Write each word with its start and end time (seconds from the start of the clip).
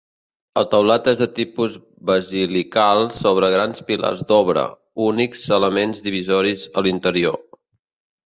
El 0.59 0.63
teulat 0.69 1.09
és 1.09 1.17
de 1.17 1.25
tipus 1.39 1.73
basilical 2.11 3.03
sobre 3.17 3.51
grans 3.55 3.83
pilars 3.91 4.25
d'obra, 4.31 4.63
únics 5.09 5.45
elements 5.61 6.01
divisoris 6.07 6.65
a 6.83 6.87
l'interior. 6.87 7.39